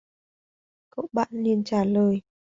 [0.89, 2.21] Cậu bạn liền trả lời